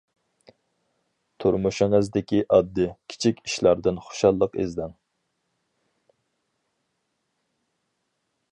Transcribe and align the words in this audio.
تۇرمۇشىڭىزدىكى 1.43 2.39
ئاددىي، 2.55 2.89
كىچىك 3.13 3.43
ئىشلاردىن 3.49 4.01
خۇشاللىق 4.07 4.59
ئىزدەڭ. 4.63 4.97